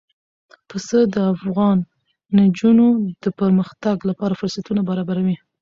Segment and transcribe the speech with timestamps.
[0.69, 1.77] پسه د افغان
[2.39, 2.87] نجونو
[3.23, 5.35] د پرمختګ لپاره فرصتونه برابروي.